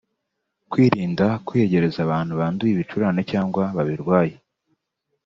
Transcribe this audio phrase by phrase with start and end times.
[0.71, 4.35] Kwirinda kwiyegereza abantu banduye ibicurane cyangwa babirwaye